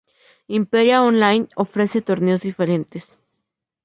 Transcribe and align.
Imperia 0.59 1.03
Online 1.09 1.43
ofrece 1.65 2.01
torneos 2.09 2.41
diferentes. 2.47 3.05